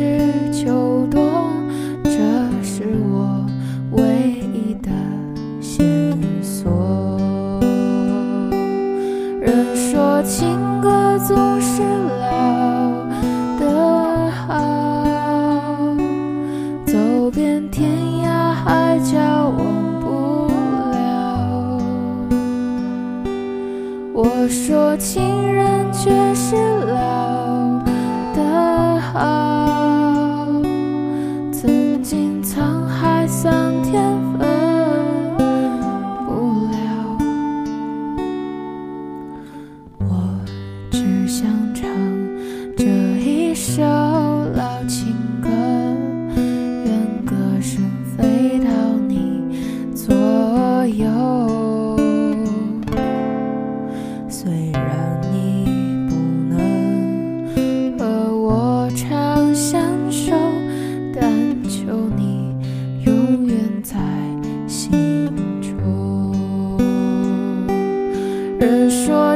[0.00, 0.04] 是
[0.52, 1.50] 秋冬
[2.04, 2.10] 这
[2.62, 3.44] 是我
[3.90, 4.04] 唯
[4.54, 4.88] 一的
[5.60, 6.70] 线索。
[9.40, 13.08] 人说情歌总是老
[13.58, 15.96] 的好
[16.86, 17.90] 走遍天
[18.22, 19.58] 涯海角忘
[20.00, 20.46] 不
[20.92, 21.76] 了。
[24.14, 25.57] 我说情人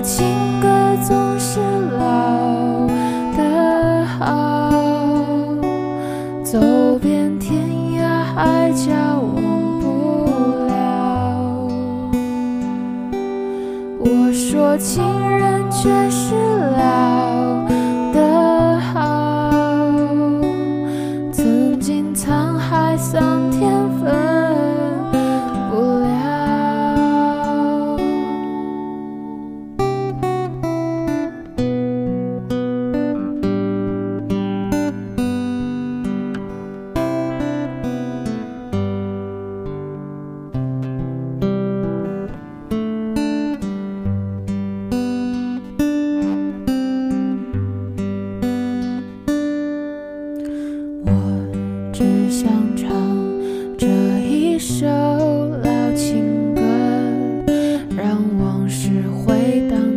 [0.03, 0.27] 情
[0.61, 0.69] 歌
[1.07, 1.61] 总是
[1.97, 2.89] 老
[3.37, 4.69] 的好
[6.43, 6.59] 走
[6.99, 7.55] 遍天
[7.97, 9.87] 涯海角忘不
[10.67, 11.69] 了
[14.01, 16.35] 我说情人却是
[16.77, 16.82] 老。
[58.73, 59.92] 是回荡。